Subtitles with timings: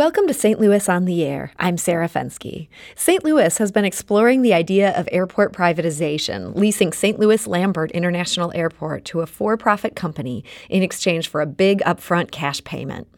[0.00, 0.58] Welcome to St.
[0.58, 1.52] Louis on the Air.
[1.58, 2.68] I'm Sarah Fenske.
[2.94, 3.22] St.
[3.22, 7.18] Louis has been exploring the idea of airport privatization, leasing St.
[7.18, 12.30] Louis Lambert International Airport to a for profit company in exchange for a big upfront
[12.30, 13.08] cash payment.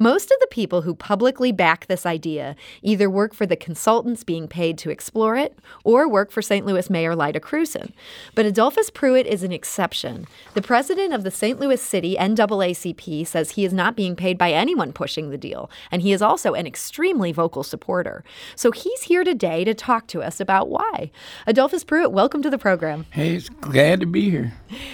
[0.00, 4.46] Most of the people who publicly back this idea either work for the consultants being
[4.46, 6.64] paid to explore it or work for St.
[6.64, 7.92] Louis Mayor Lyda Krewson.
[8.36, 10.26] But Adolphus Pruitt is an exception.
[10.54, 11.58] The president of the St.
[11.58, 16.00] Louis City NAACP says he is not being paid by anyone pushing the deal, and
[16.00, 18.22] he is also an extremely vocal supporter.
[18.54, 21.10] So he's here today to talk to us about why.
[21.44, 23.06] Adolphus Pruitt, welcome to the program.
[23.10, 24.52] Hey, it's glad to be here.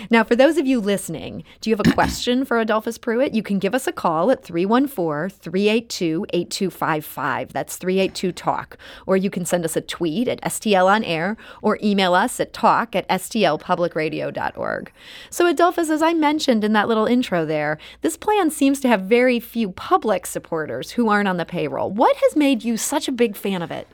[0.09, 3.35] Now, for those of you listening, do you have a question for Adolphus Pruitt?
[3.35, 7.53] You can give us a call at 314 382 8255.
[7.53, 8.79] That's 382 Talk.
[9.07, 12.53] Or you can send us a tweet at STL on air or email us at
[12.53, 14.93] talk at stlpublicradio.org.
[15.31, 19.03] So, Adolphus, as I mentioned in that little intro there, this plan seems to have
[19.03, 21.91] very few public supporters who aren't on the payroll.
[21.91, 23.89] What has made you such a big fan of it?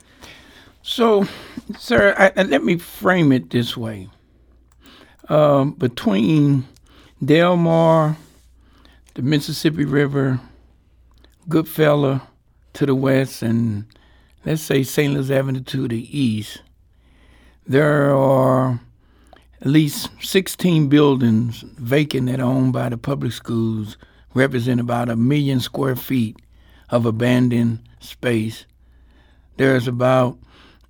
[0.83, 1.27] So,
[1.77, 4.09] sir, let me frame it this way.
[5.29, 6.65] Um, between
[7.23, 8.17] Delmar,
[9.13, 10.39] the Mississippi River,
[11.49, 12.21] Goodfellow
[12.73, 13.85] to the west, and
[14.45, 15.13] let's say St.
[15.13, 16.61] Louis Avenue to the east,
[17.65, 18.79] there are
[19.61, 23.97] at least 16 buildings vacant that are owned by the public schools,
[24.33, 26.37] represent about a million square feet
[26.89, 28.65] of abandoned space.
[29.57, 30.37] There's about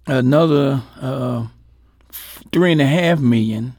[0.07, 1.47] another uh,
[2.51, 3.75] three and a half million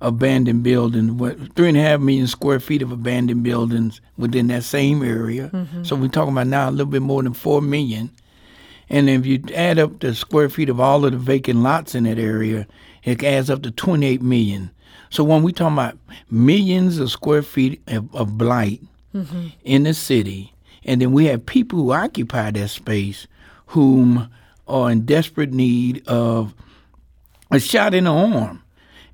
[0.00, 1.12] abandoned buildings,
[1.54, 5.50] three and a half million square feet of abandoned buildings within that same area.
[5.52, 5.84] Mm-hmm.
[5.84, 8.10] So we're talking about now a little bit more than four million.
[8.88, 12.04] And if you add up the square feet of all of the vacant lots in
[12.04, 12.66] that area,
[13.04, 14.70] it adds up to 28 million.
[15.10, 15.98] So when we talk about
[16.30, 18.80] millions of square feet of, of blight
[19.14, 19.48] mm-hmm.
[19.64, 23.26] in the city, and then we have people who occupy that space
[23.66, 24.30] whom
[24.66, 26.54] are in desperate need of
[27.50, 28.62] a shot in the arm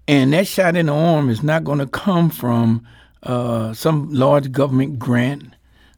[0.08, 2.86] and that shot in the arm is not going to come from
[3.24, 5.55] uh, some large government grant.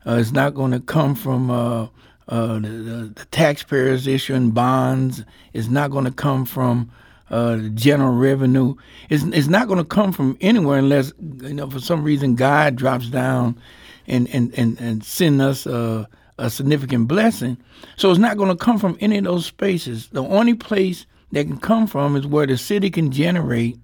[0.06, 1.88] Uh, it's not going to come from uh,
[2.28, 5.24] uh, the, the, taxpayers issuing bonds.
[5.52, 6.91] It's not going to come from
[7.30, 8.76] uh, the general revenue.
[9.10, 12.76] It's, it's not going to come from anywhere unless, you know, for some reason God
[12.76, 13.60] drops down
[14.06, 16.08] and, and, and, and send us a,
[16.38, 17.58] a significant blessing.
[17.97, 20.08] So it's not going to come from any of those spaces.
[20.08, 23.78] The only place that can come from is where the city can generate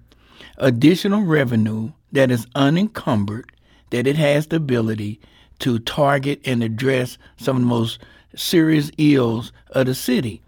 [0.57, 3.51] additional revenue that is unencumbered,
[3.89, 5.19] that it has the ability
[5.59, 7.99] to target and address some of the most
[8.35, 10.41] serious ills of the city.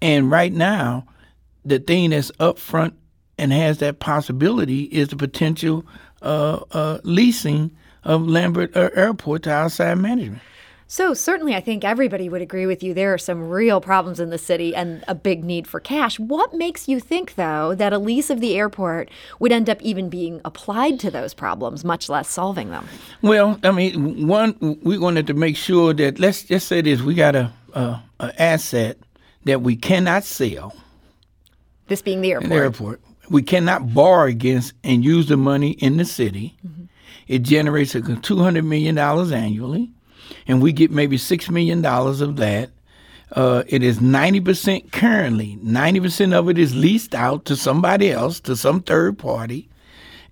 [0.00, 1.06] And right now,
[1.64, 2.94] the thing that's up front
[3.38, 5.84] and has that possibility is the potential
[6.22, 7.70] uh, uh, leasing
[8.04, 10.42] of Lambert uh, Airport to outside management.
[10.92, 12.92] So, certainly, I think everybody would agree with you.
[12.92, 16.20] There are some real problems in the city and a big need for cash.
[16.20, 19.08] What makes you think, though, that a lease of the airport
[19.38, 22.86] would end up even being applied to those problems, much less solving them?
[23.22, 27.14] Well, I mean, one, we wanted to make sure that, let's just say this we
[27.14, 28.98] got a, a, a asset
[29.44, 30.76] that we cannot sell.
[31.86, 32.50] This being the airport.
[32.50, 33.00] The airport.
[33.30, 36.54] We cannot borrow against and use the money in the city.
[36.66, 36.84] Mm-hmm.
[37.28, 39.90] It generates a $200 million annually
[40.46, 42.70] and we get maybe $6 million of that.
[43.32, 45.58] Uh, it is 90% currently.
[45.62, 49.68] 90% of it is leased out to somebody else, to some third party.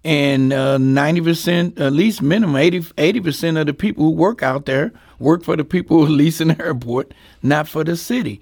[0.05, 4.93] And uh, 90%, at least minimum, 80, 80% of the people who work out there
[5.21, 7.13] work for the people who leasing the airport,
[7.43, 8.41] not for the city.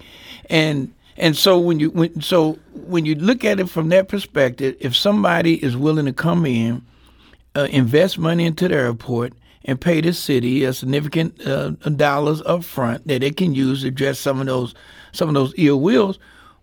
[0.49, 4.77] And and so when you when, so when you look at it from that perspective,
[4.81, 6.83] if somebody is willing to come in,
[7.57, 9.33] uh, invest money into the airport,
[9.65, 13.89] and pay the city a significant uh, dollars up front that it can use to
[13.89, 14.75] address some of those
[15.13, 16.19] some of those ill wills,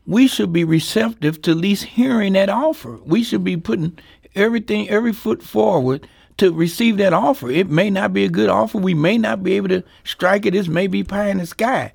[0.05, 2.97] we should be receptive to at least hearing that offer.
[3.05, 3.97] We should be putting
[4.35, 6.07] everything, every foot forward
[6.37, 7.49] to receive that offer.
[7.49, 8.77] It may not be a good offer.
[8.77, 10.51] We may not be able to strike it.
[10.51, 11.91] This may be pie in the sky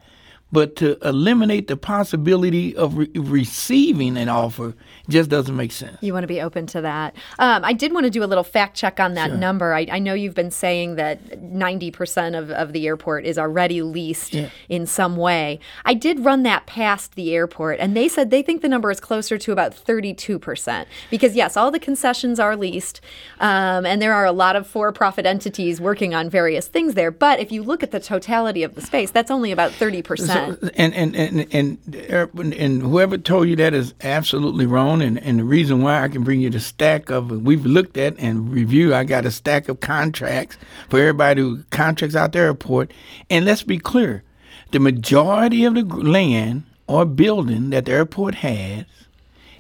[0.53, 4.75] but to eliminate the possibility of re- receiving an offer
[5.11, 5.99] just doesn't make sense.
[6.01, 7.15] You want to be open to that.
[7.39, 9.37] Um, I did want to do a little fact check on that sure.
[9.37, 9.75] number.
[9.75, 14.35] I, I, know you've been saying that 90% of, of the airport is already leased
[14.35, 14.51] yeah.
[14.69, 15.61] in some way.
[15.85, 19.01] I did run that past the airport, and they said they think the number is
[19.01, 20.87] closer to about 32%.
[21.11, 23.01] Because, yes, all the concessions are leased,
[23.41, 27.11] um, and there are a lot of for profit entities working on various things there.
[27.11, 30.71] But if you look at the totality of the space, that's only about 30%.
[30.77, 35.00] And and and and and whoever told you that is absolutely wrong.
[35.03, 38.15] And and the reason why I can bring you the stack of we've looked at
[38.19, 38.95] and review.
[38.95, 40.57] I got a stack of contracts
[40.89, 42.93] for everybody who contracts out the airport.
[43.29, 44.23] And let's be clear,
[44.71, 48.85] The majority of the land or building that the airport has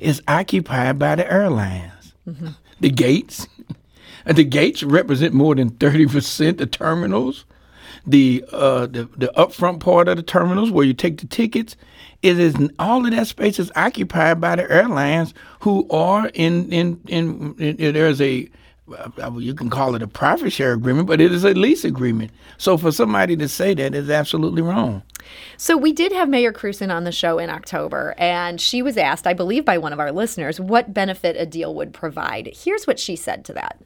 [0.00, 2.14] is occupied by the airlines.
[2.26, 2.48] Mm-hmm.
[2.80, 3.46] The gates,
[4.26, 7.44] the gates represent more than thirty percent of terminals.
[8.06, 11.76] The uh, the the upfront part of the terminals where you take the tickets,
[12.22, 17.00] it is all of that space is occupied by the airlines who are in in
[17.06, 18.48] in, in, in there's a
[19.22, 22.30] uh, you can call it a profit share agreement, but it is a lease agreement.
[22.58, 25.02] So for somebody to say that is absolutely wrong.
[25.56, 29.26] So we did have Mayor Krewson on the show in October, and she was asked,
[29.26, 32.50] I believe, by one of our listeners, what benefit a deal would provide.
[32.54, 33.80] Here's what she said to that.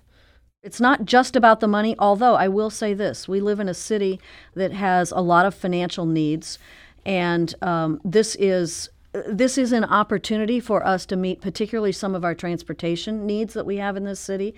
[0.64, 3.74] It's not just about the money, although I will say this we live in a
[3.74, 4.18] city
[4.54, 6.58] that has a lot of financial needs,
[7.04, 12.24] and um, this is this is an opportunity for us to meet particularly some of
[12.24, 14.56] our transportation needs that we have in this city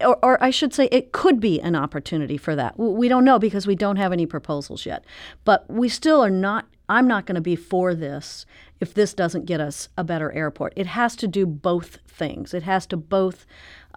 [0.00, 2.78] or, or, I should say, it could be an opportunity for that.
[2.78, 5.04] We don't know because we don't have any proposals yet.
[5.44, 8.46] But we still are not, I'm not going to be for this
[8.80, 10.72] if this doesn't get us a better airport.
[10.76, 12.54] It has to do both things.
[12.54, 13.44] It has to both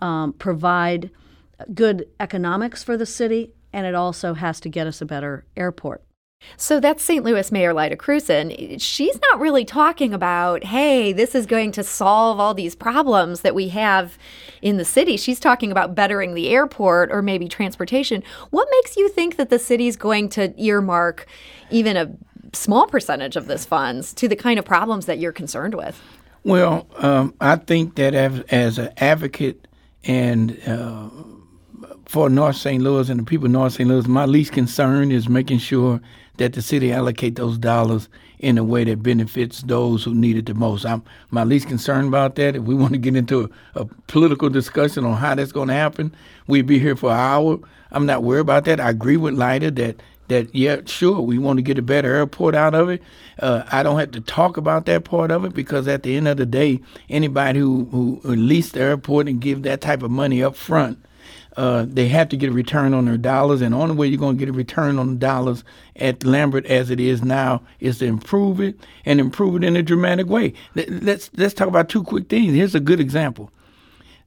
[0.02, 1.12] um, provide
[1.74, 6.04] good economics for the city and it also has to get us a better airport.
[6.58, 7.24] So that's St.
[7.24, 8.82] Louis Mayor Lyda Krewson.
[8.82, 13.54] She's not really talking about, hey, this is going to solve all these problems that
[13.54, 14.18] we have
[14.62, 15.18] in the city.
[15.18, 18.24] She's talking about bettering the airport or maybe transportation.
[18.50, 21.28] What makes you think that the city's going to earmark
[21.70, 22.12] even a
[22.54, 26.02] small percentage of this funds to the kind of problems that you're concerned with?
[26.44, 29.68] Well, um, I think that as, as an advocate
[30.04, 31.10] and uh,
[32.06, 32.84] for North St.
[32.84, 33.88] Louis and the people of North St.
[33.88, 36.02] Louis, my least concern is making sure
[36.38, 38.10] that the city allocate those dollars
[38.40, 40.86] in a way that benefits those who need it the most.
[40.86, 42.56] I'm my least concerned about that.
[42.56, 45.74] If we want to get into a, a political discussion on how that's going to
[45.74, 46.14] happen,
[46.48, 47.60] we'd be here for an hour.
[47.92, 48.80] I'm not worried about that.
[48.80, 50.02] I agree with Lyda that
[50.32, 53.02] that yeah, sure, we want to get a better airport out of it.
[53.40, 56.28] Uh, I don't have to talk about that part of it because at the end
[56.28, 60.44] of the day, anybody who who leased the airport and give that type of money
[60.44, 60.98] up front
[61.58, 64.18] uh, they have to get a return on their dollars, and the only way you're
[64.18, 65.64] going to get a return on the dollars
[65.98, 69.84] at Lambert as it is now is to improve it and improve it in a
[69.84, 70.54] dramatic way.
[70.76, 72.54] Let's let's talk about two quick things.
[72.54, 73.52] Here's a good example.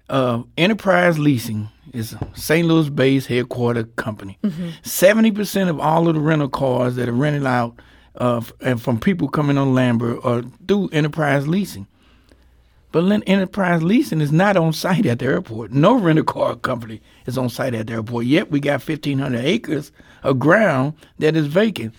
[0.09, 2.67] Uh, Enterprise Leasing is a St.
[2.67, 4.39] Louis-based headquarter company.
[4.43, 4.69] Mm-hmm.
[4.83, 5.37] 70 mm-hmm.
[5.37, 7.81] percent of all of the rental cars that are rented out
[8.17, 11.87] uh, and from people coming on Lambert are through Enterprise Leasing.
[12.93, 15.73] But Enterprise Leasing is not on site at the airport.
[15.73, 18.27] No rental car company is on site at the airport.
[18.27, 19.91] Yet we got 1,500 acres
[20.23, 21.93] of ground that is vacant.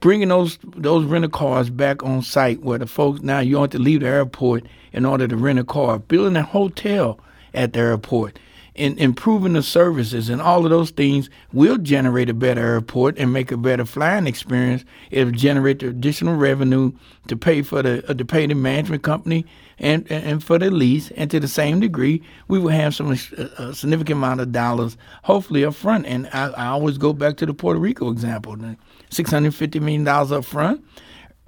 [0.00, 3.70] Bringing those those rental cars back on site where the folks now you don't have
[3.70, 5.98] to leave the airport in order to rent a car.
[5.98, 7.18] Building a hotel
[7.52, 8.38] at the airport
[8.78, 13.32] and improving the services and all of those things will generate a better airport and
[13.32, 14.84] make a better flying experience.
[15.10, 16.92] It'll generate the additional revenue
[17.26, 19.44] to pay for the uh, to pay the management company
[19.78, 21.10] and and for the lease.
[21.12, 24.96] And to the same degree, we will have some uh, a significant amount of dollars,
[25.24, 26.06] hopefully up front.
[26.06, 28.56] And I, I always go back to the Puerto Rico example:
[29.10, 30.84] six hundred fifty million dollars up front,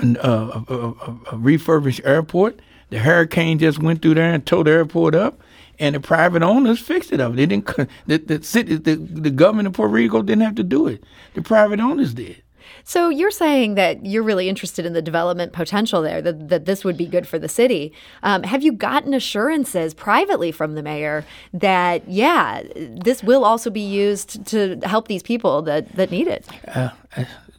[0.01, 2.61] uh, a, a, a refurbished airport.
[2.91, 5.41] The hurricane just went through there and tore the airport up
[5.79, 7.35] and the private owners fixed it up.
[7.35, 7.67] They didn't.
[8.07, 11.05] The, the city, the, the government of Puerto Rico didn't have to do it.
[11.35, 12.43] The private owners did.
[12.85, 16.85] So you're saying that you're really interested in the development potential there, that, that this
[16.85, 17.93] would be good for the city.
[18.23, 23.81] Um, have you gotten assurances privately from the mayor that, yeah, this will also be
[23.81, 26.47] used to help these people that, that need it?
[26.69, 26.91] Uh,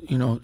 [0.01, 0.41] you know,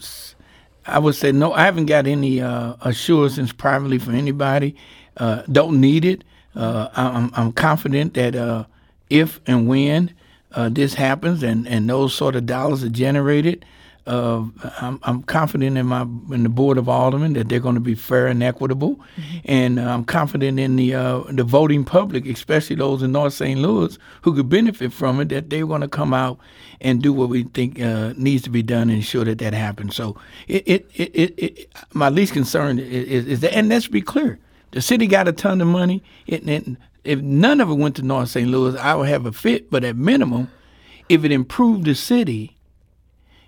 [0.86, 4.76] I would say no, I haven't got any uh, assurances privately from anybody.
[5.18, 6.24] Uh, don't need it.
[6.56, 8.66] Uh, I'm, I'm confident that uh,
[9.10, 10.14] if and when
[10.54, 13.66] uh, this happens and, and those sort of dollars are generated,
[14.08, 14.46] uh,
[14.80, 17.96] I'm, I'm, confident in my in the board of aldermen that they're going to be
[17.96, 19.38] fair and equitable, mm-hmm.
[19.46, 23.60] and uh, I'm confident in the uh, the voting public, especially those in North St.
[23.60, 26.40] Louis who could benefit from it, that they're going to come out
[26.80, 27.78] and do what we think
[28.18, 29.96] needs to be done and ensure that that happens.
[29.96, 34.02] So, it it, it, it, it my least concern is, is, that, and let's be
[34.02, 34.40] clear,
[34.72, 36.04] the city got a ton of money.
[36.26, 36.68] It, it,
[37.04, 38.48] if none of it went to North St.
[38.50, 39.72] Louis, I would have a fit.
[39.72, 40.52] But at minimum,
[41.10, 42.57] if it improved the city,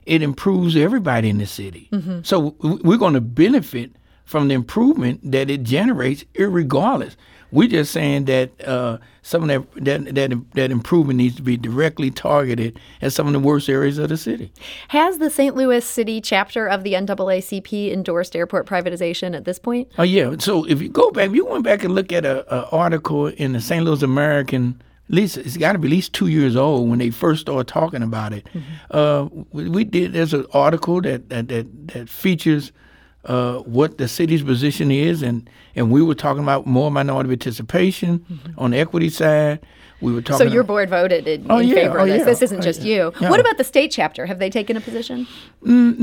[0.10, 1.88] it improves everybody in the city.
[1.92, 2.22] Mm-hmm.
[2.24, 3.92] So we're going to benefit
[4.26, 7.16] from the improvement that it generates, regardless.
[7.52, 11.58] We're just saying that uh, some of that, that that that improvement needs to be
[11.58, 14.52] directly targeted at some of the worst areas of the city.
[14.90, 15.56] Has the St.
[15.56, 19.92] Louis City chapter of the NAACP endorsed airport privatization at this point?
[19.98, 20.36] Oh yeah.
[20.38, 23.28] So if you go back, if you went back and look at a, a article
[23.28, 23.84] in the St.
[23.84, 27.42] Louis American least it's got to be at least two years old when they first
[27.42, 28.48] started talking about it.
[28.54, 28.62] Mm-hmm.
[28.92, 30.14] Uh, we, we did.
[30.14, 32.72] There's an article that that that, that features
[33.26, 38.26] uh, what the city's position is, and and we were talking about more minority participation
[38.58, 39.60] on the equity side.
[40.02, 40.34] We were Mm-hmm.
[40.34, 40.54] So talking.
[40.54, 42.20] your board voted in, Oh, in yeah, favor oh, of this.
[42.20, 42.96] yeah, This isn't oh, just yeah.
[42.96, 43.14] you.
[43.22, 43.30] Yeah.
[43.30, 44.26] What about the state chapter?
[44.26, 45.28] Have they taken a position?
[45.66, 45.98] Mm,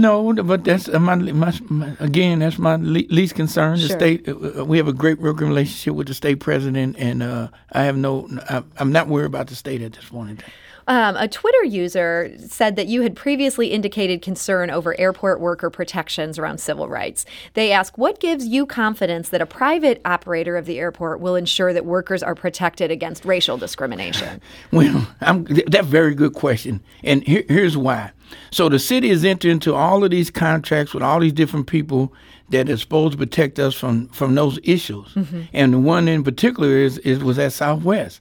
[0.00, 2.38] no, but that's uh, my, my, my again.
[2.40, 3.78] That's my le- least concern.
[3.80, 3.98] The Sure.
[3.98, 4.28] state.
[4.28, 7.96] Uh, we have a great working relationship with the state president, and uh, I have
[7.96, 8.28] no.
[8.48, 10.50] I, I'm not worried about the state at this point in time.
[10.86, 16.38] Um, a Twitter user said that you had previously indicated concern over airport worker protections
[16.38, 17.24] around civil rights.
[17.54, 21.72] They ask, what gives you confidence that a private operator of the airport will ensure
[21.72, 24.40] that workers are protected against racial discrimination?
[24.70, 28.12] Well, I'm, that's a very good question, and here, here's why.
[28.50, 32.12] So the city has entered into all of these contracts with all these different people
[32.50, 35.16] that are supposed to protect us from from those issues,
[35.52, 38.20] and the one in particular is, is was at Southwest.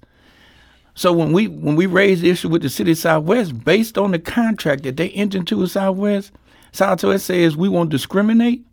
[0.93, 4.11] So when we when we raised the issue with the city of Southwest, based on
[4.11, 6.31] the contract that they entered into with Southwest,
[6.71, 8.65] Southwest says we won't discriminate,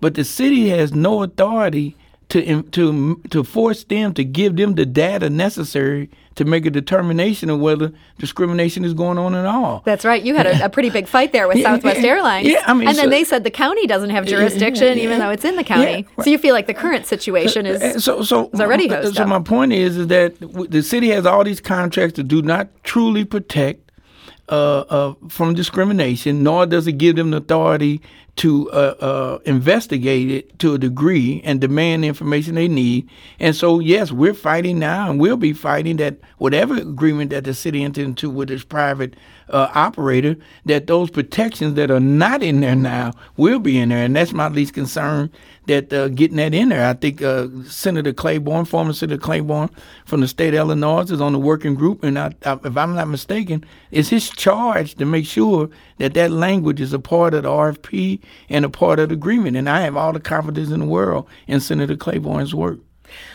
[0.00, 1.96] but the city has no authority
[2.30, 7.50] to to to force them to give them the data necessary to make a determination
[7.50, 9.82] of whether discrimination is going on at all.
[9.84, 10.22] That's right.
[10.22, 12.46] You had a, a pretty big fight there with Yeah, Southwest yeah, Airlines.
[12.46, 15.26] yeah, I mean, and then they said the county doesn't have jurisdiction, even yeah.
[15.26, 16.06] though it's in the county.
[16.16, 17.82] Yeah, So you feel like the current situation is.
[17.82, 19.28] Uh, so so is already uh, so up.
[19.28, 20.38] my point is is that
[20.70, 23.90] the city has all these contracts that do not truly protect
[24.48, 28.00] uh, uh, from discrimination, nor does it give them the authority
[28.38, 33.08] to uh, uh, investigate it to a degree and demand the information they need.
[33.40, 37.52] And so, yes, we're fighting now, and we'll be fighting that whatever agreement that the
[37.52, 39.14] city entered into with its private
[39.50, 44.04] uh, operator, that those protections that are not in there now will be in there,
[44.04, 45.30] and that's my least concern.
[45.66, 49.68] That uh, getting that in there, I think uh, Senator Claiborne, former Senator Claiborne
[50.06, 52.94] from the state of Illinois, is on the working group, and I, I, if I'm
[52.94, 55.68] not mistaken, it's his charge to make sure
[55.98, 59.56] that that language is a part of the RFP and a part of the agreement.
[59.56, 62.78] And I have all the confidence in the world in Senator Claiborne's work.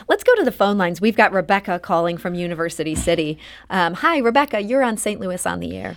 [0.08, 1.02] Let's go to the phone lines.
[1.02, 3.40] We've got Rebecca calling from University City.
[3.70, 4.62] Um, hi, Rebecca.
[4.62, 5.20] You're on St.
[5.20, 5.96] Louis on the air.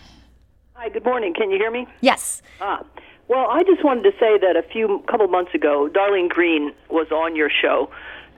[0.75, 1.35] Hi, good morning.
[1.35, 1.87] Can you hear me?
[2.01, 2.43] Yes.
[2.61, 2.85] Ah,
[3.29, 7.11] well, I just wanted to say that a few couple months ago, Darlene Green was
[7.11, 7.91] on your show,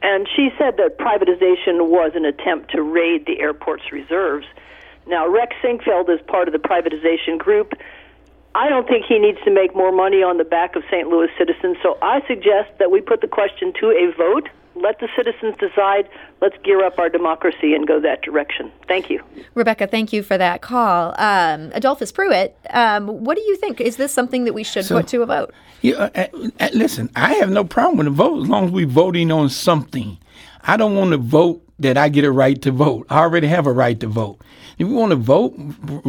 [0.03, 4.47] and she said that privatization was an attempt to raid the airport's reserves.
[5.07, 7.73] Now, Rex Sinquefield is part of the privatization group.
[8.55, 11.09] I don't think he needs to make more money on the back of St.
[11.09, 14.49] Louis citizens, so I suggest that we put the question to a vote.
[14.75, 16.09] Let the citizens decide.
[16.41, 18.71] Let's gear up our democracy and go that direction.
[18.87, 19.23] Thank you.
[19.55, 21.15] Rebecca, thank you for that call.
[21.19, 23.81] Um, Adolphus Pruitt, um, what do you think?
[23.81, 25.53] Is this something that we should So- put to a vote?
[25.83, 26.27] Yeah, uh, uh,
[26.61, 29.49] uh, listen, I have no problem with the vote as long as we're voting on
[29.49, 30.19] something.
[30.65, 33.07] I don't want to vote that I get a right to vote.
[33.11, 34.39] I already have a right to vote.
[34.79, 35.55] If we want to vote,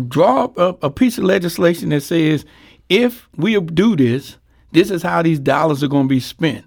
[0.10, 2.46] draw up a, a piece of legislation that says
[2.90, 4.38] if we do this,
[4.72, 6.66] this is how these dollars are going to be spent.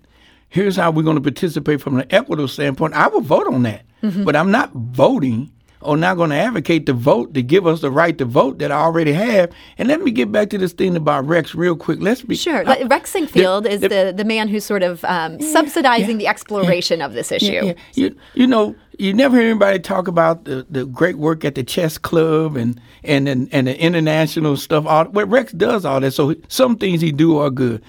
[0.49, 2.95] Here's how we're going to participate from an equitable standpoint.
[2.95, 6.93] I will vote on that, but I'm not voting or not going to advocate the
[6.93, 9.51] vote to give us the right to vote that I already have.
[9.79, 11.99] And let me get back to this thing about Rex real quick.
[12.01, 12.63] Let's be Sure.
[12.69, 17.01] I- Rex Sinquefield is the- the, the man who's sort of um, subsidizing the exploration
[17.03, 17.47] of this issue.
[17.53, 17.73] Yeah, yeah.
[17.95, 21.65] You you know you never hear anybody talk about the, the great work at the
[21.65, 24.87] chess club and and and, and the international stuff.
[24.87, 26.13] All well, Rex does all that.
[26.13, 27.83] So some things he do are good.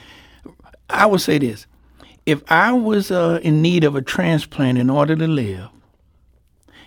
[0.89, 1.67] I would say this:
[2.25, 5.69] if I was uh, in need of a transplant in order to live,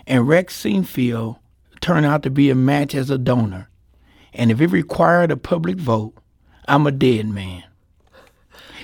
[0.06, 1.38] and Rex Sinquefield
[1.80, 3.68] turned out to be a match as a donor,
[4.34, 6.14] and if it required a public vote,
[6.66, 7.62] I'm a dead man.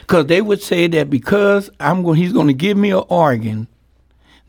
[0.01, 3.67] Because they would say that because I'm going, he's going to give me an organ,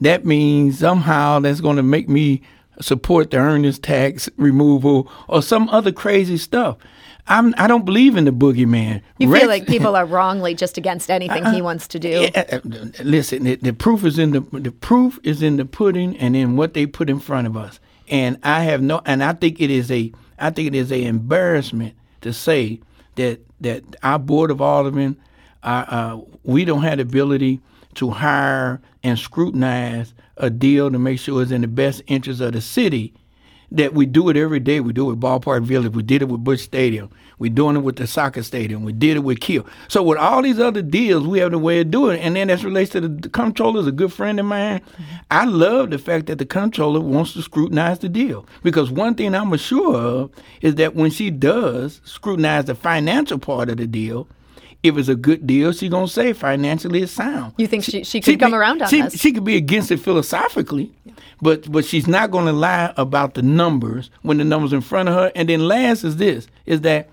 [0.01, 2.41] that means somehow that's going to make me
[2.81, 6.77] support the earnings tax removal or some other crazy stuff.
[7.27, 9.01] I'm, I don't believe in the boogeyman.
[9.17, 12.09] You Rex- feel like people are wrongly just against anything he wants to do.
[12.33, 12.59] Yeah, uh, uh,
[13.03, 16.57] listen, the, the proof is in the the proof is in the pudding and in
[16.57, 17.79] what they put in front of us.
[18.09, 21.05] And I have no, and I think it is a, I think it is a
[21.05, 22.81] embarrassment to say
[23.15, 25.15] that that our board of aldermen,
[25.63, 27.62] uh, uh, we don't have the ability
[27.96, 32.53] to hire and scrutinize a deal to make sure it's in the best interest of
[32.53, 33.13] the city
[33.74, 34.79] that we do it every day.
[34.79, 35.93] We do it with Ballpark Village.
[35.93, 37.10] We did it with Busch Stadium.
[37.39, 38.84] We're doing it with the soccer stadium.
[38.84, 39.65] We did it with Kiel.
[39.88, 42.22] So with all these other deals, we have the way of doing it.
[42.22, 44.82] And then as relates to the, the comptroller, is a good friend of mine.
[45.32, 49.34] I love the fact that the comptroller wants to scrutinize the deal because one thing
[49.34, 54.27] I'm sure of is that when she does scrutinize the financial part of the deal,
[54.83, 57.53] if it's a good deal, she's gonna say financially it's sound.
[57.57, 59.17] You think she, she could come be- around on she, this?
[59.19, 60.91] She could be against it philosophically,
[61.41, 65.07] but but she's not going to lie about the numbers when the numbers in front
[65.07, 65.31] of her.
[65.35, 67.09] And then last is this: is that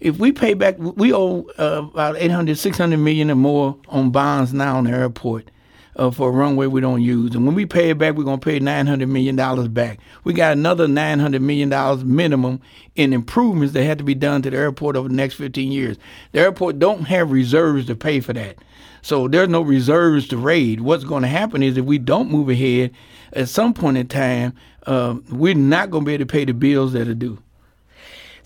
[0.00, 4.54] if we pay back, we owe uh, about 800, 600 million or more on bonds
[4.54, 5.50] now on the airport.
[5.98, 8.38] Uh, for a runway we don't use, and when we pay it back, we're gonna
[8.38, 9.98] pay nine hundred million dollars back.
[10.22, 12.60] We got another nine hundred million dollars minimum
[12.94, 15.96] in improvements that had to be done to the airport over the next fifteen years.
[16.30, 18.58] The airport don't have reserves to pay for that.
[19.02, 20.82] So there's no reserves to raid.
[20.82, 22.92] What's going to happen is if we don't move ahead,
[23.32, 24.54] at some point in time,
[24.86, 27.42] uh, we're not going to be able to pay the bills that are due.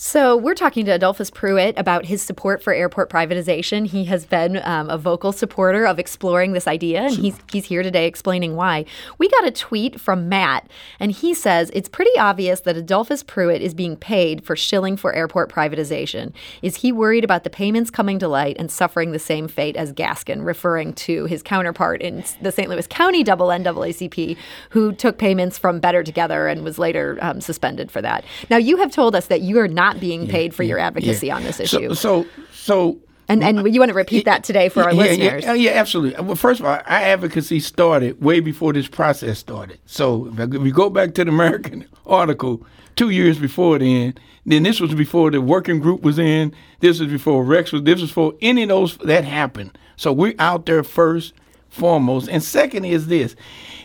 [0.04, 3.87] So, we're talking to Adolphus Pruitt about his support for airport privatization.
[3.87, 7.85] He has been um, a vocal supporter of exploring this idea, and he's, he's here
[7.85, 8.85] today explaining why.
[9.18, 10.68] We got a tweet from Matt,
[10.99, 15.12] and he says it's pretty obvious that Adolphus Pruitt is being paid for shilling for
[15.12, 16.32] airport privatization.
[16.62, 19.92] Is he worried about the payments coming to light and suffering the same fate as
[19.92, 22.68] Gaskin, referring to his counterpart in the St.
[22.68, 24.37] Louis County double NAACP,
[24.71, 28.25] who took payments from Better Together and was later um, suspended for that?
[28.50, 31.42] Now, you have told us that you are not being paid for your advocacy on
[31.42, 31.94] this issue.
[31.94, 35.44] So, so, so and and you want to repeat that today for our yeah, listeners.
[35.44, 36.22] Yeah, yeah, absolutely.
[36.22, 39.78] Well, first of all, our advocacy started way before this process started.
[39.87, 44.80] So if we go back to the American article two years before then, then this
[44.80, 46.54] was before the working group was in.
[46.80, 47.82] This was before Rex was.
[47.82, 49.78] This was before any of those that happened.
[49.96, 51.32] So we're out there first,
[51.73, 53.35] foremost, and second is this.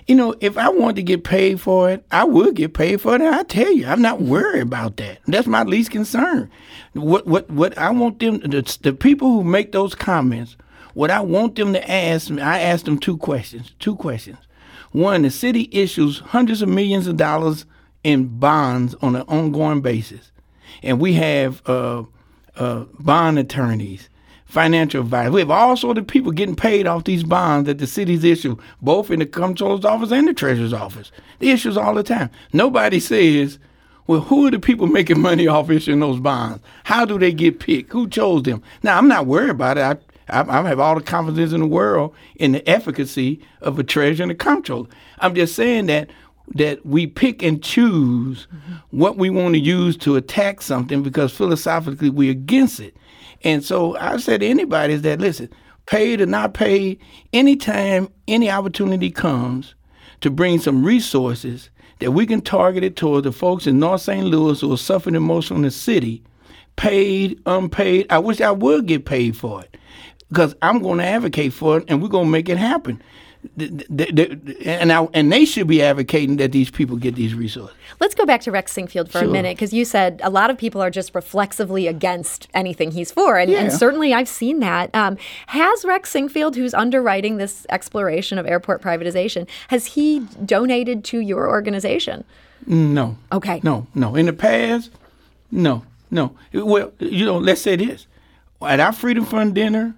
[0.08, 3.15] You know, if I wanted to get paid for it, I would get paid for
[3.15, 3.22] it.
[3.22, 5.20] And I tell you, I'm not worried about that.
[5.25, 6.50] That's my least concern.
[6.94, 10.58] What what what I want them the, the people who make those comments,
[10.94, 13.74] what I want them to ask me, I ask them two questions.
[13.79, 14.38] Two questions.
[14.91, 17.65] One, the city issues hundreds of millions of dollars
[18.03, 20.32] in bonds on an ongoing basis,
[20.84, 22.03] and we have uh,
[22.56, 24.10] uh, bond attorneys
[24.47, 25.33] financial advisors.
[25.33, 28.57] We have all sorts of people getting paid off these bonds that the cities issue,
[28.81, 31.11] both in the comptroller's office and the treasurer's office.
[31.39, 32.29] The issues all the time.
[32.53, 33.59] Nobody says,
[34.07, 36.63] well, who are the people making money off issuing those bonds?
[36.85, 37.91] How do they get picked?
[37.91, 38.63] Who chose them?
[38.83, 39.81] Now, I'm not worried about it.
[40.29, 43.83] I, I, I have all the confidence in the world in the efficacy of a
[43.83, 44.88] treasurer and a comptroller.
[45.19, 46.10] I'm just saying that
[46.55, 48.75] that we pick and choose mm-hmm.
[48.97, 52.95] what we want to use to attack something because philosophically we're against it.
[53.43, 55.50] And so I said to anybody is that listen,
[55.86, 57.00] paid or not paid,
[57.34, 59.76] anytime any opportunity comes
[60.21, 61.69] to bring some resources
[62.00, 64.26] that we can target it toward the folks in North St.
[64.26, 66.23] Louis who are suffering the most from the city,
[66.76, 68.06] paid, unpaid.
[68.10, 69.78] I wish I would get paid for it
[70.30, 73.02] because I'm going to advocate for it and we're going to make it happen
[73.57, 77.75] and I, and they should be advocating that these people get these resources.
[77.99, 79.27] Let's go back to Rex Sinquefield for sure.
[79.27, 83.12] a minute because you said a lot of people are just reflexively against anything he's
[83.12, 83.60] for, and, yeah.
[83.60, 84.93] and certainly I've seen that.
[84.95, 91.19] Um, has Rex Sinquefield, who's underwriting this exploration of airport privatization, has he donated to
[91.19, 92.23] your organization?
[92.65, 93.17] No.
[93.31, 93.62] Okay.
[93.63, 94.15] No, no.
[94.15, 94.91] In the past,
[95.51, 96.36] no, no.
[96.53, 98.07] Well, you know, let's say this:
[98.62, 99.95] at our Freedom Fund dinner,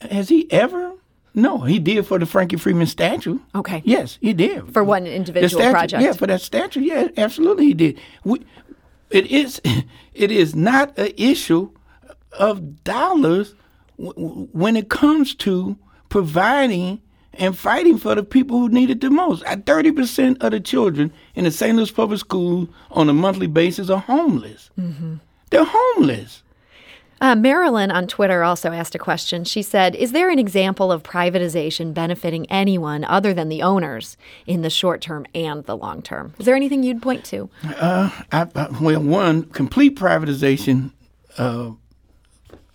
[0.00, 0.91] has he ever
[1.34, 3.38] no, he did for the Frankie Freeman statue.
[3.54, 3.82] Okay.
[3.84, 4.72] Yes, he did.
[4.72, 6.02] For one individual statue, project.
[6.02, 6.80] Yeah, for that statue.
[6.80, 8.00] Yeah, absolutely he did.
[8.24, 8.42] We,
[9.10, 9.60] it is
[10.14, 11.70] it is not an issue
[12.38, 13.54] of dollars
[13.98, 15.76] w- when it comes to
[16.08, 17.00] providing
[17.34, 19.42] and fighting for the people who need it the most.
[19.64, 21.74] Thirty percent of the children in the St.
[21.76, 24.70] Louis public schools on a monthly basis are homeless.
[24.78, 25.14] Mm-hmm.
[25.50, 26.42] They're homeless.
[27.22, 29.44] Uh, Marilyn on Twitter also asked a question.
[29.44, 34.62] She said, Is there an example of privatization benefiting anyone other than the owners in
[34.62, 36.34] the short term and the long term?
[36.40, 37.48] Is there anything you'd point to?
[37.62, 40.90] Uh, I, I, well, one, complete privatization,
[41.38, 41.70] uh,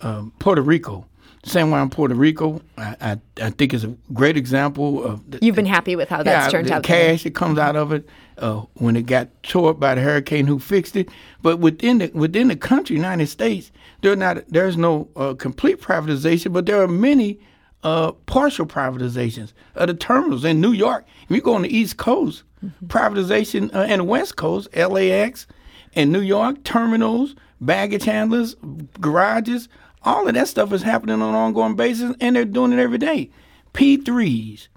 [0.00, 1.04] uh, Puerto Rico.
[1.44, 5.30] San in Puerto Rico, I, I, I, think is a great example of.
[5.30, 6.82] The, You've been happy with how that's yeah, turned the out.
[6.82, 10.46] cash that comes out of it uh, when it got tore up by the hurricane,
[10.46, 11.08] who fixed it?
[11.42, 13.70] But within the within the country, United States,
[14.02, 17.38] there not there's no uh, complete privatization, but there are many
[17.84, 21.06] uh, partial privatizations of the terminals in New York.
[21.28, 22.86] If you go on the East Coast, mm-hmm.
[22.86, 25.46] privatization uh, and the West Coast, LAX,
[25.94, 28.56] and New York terminals, baggage handlers,
[29.00, 29.68] garages
[30.02, 32.98] all of that stuff is happening on an ongoing basis, and they're doing it every
[32.98, 33.30] day.
[33.74, 34.68] P3s,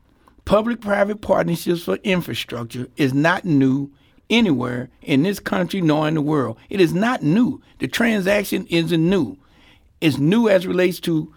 [0.45, 3.91] public private partnerships for infrastructure, is not new
[4.29, 6.57] anywhere in this country nor in the world.
[6.69, 7.62] It is not new.
[7.79, 9.38] The transaction isn't new.
[9.99, 11.34] It's new as relates to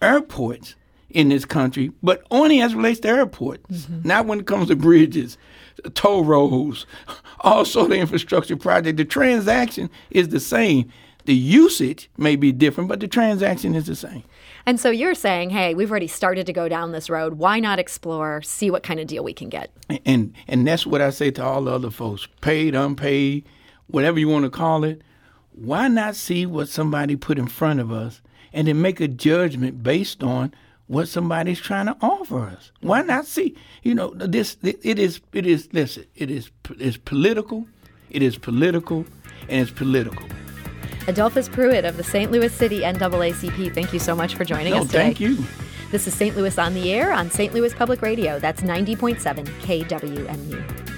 [0.00, 0.76] airports
[1.10, 4.06] in this country, but only as relates to airports, mm-hmm.
[4.06, 5.36] not when it comes to bridges,
[5.94, 6.86] toll roads,
[7.40, 8.96] all sort of infrastructure project.
[8.96, 10.90] The transaction is the same
[11.28, 14.24] the usage may be different, but the transaction is the same.
[14.64, 17.34] And so you're saying, hey, we've already started to go down this road.
[17.34, 19.70] Why not explore, see what kind of deal we can get?
[20.06, 23.44] And and that's what I say to all the other folks, paid, unpaid,
[23.88, 25.02] whatever you want to call it.
[25.52, 28.22] Why not see what somebody put in front of us
[28.54, 30.54] and then make a judgment based on
[30.86, 32.72] what somebody's trying to offer us?
[32.80, 33.54] Why not see?
[33.82, 37.66] You know, this it is it is listen, it is it's political,
[38.08, 39.04] it is political,
[39.50, 40.26] and it's political.
[41.08, 42.30] Adolphus Pruitt of the St.
[42.30, 44.98] Louis City NAACP, thank you so much for joining no, us today.
[44.98, 45.38] Thank you.
[45.90, 46.36] This is St.
[46.36, 47.54] Louis on the Air on St.
[47.54, 48.38] Louis Public Radio.
[48.38, 50.97] That's 90.7 KWMU.